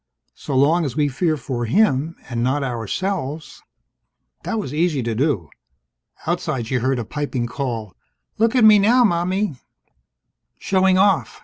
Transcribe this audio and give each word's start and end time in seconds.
So 0.33 0.55
long 0.57 0.83
as 0.83 0.95
we 0.95 1.07
fear 1.09 1.37
for 1.37 1.65
him, 1.65 2.15
and 2.27 2.41
not 2.41 2.63
ourselves" 2.63 3.61
That 4.43 4.57
was 4.57 4.73
easy 4.73 5.03
to 5.03 5.13
do. 5.13 5.51
Outside, 6.25 6.65
she 6.65 6.77
heard 6.77 6.97
a 6.97 7.05
piping 7.05 7.45
call: 7.45 7.95
"Look 8.39 8.55
at 8.55 8.63
me 8.63 8.79
now, 8.79 9.03
Mommie!" 9.03 9.57
"Showing 10.57 10.97
off!" 10.97 11.39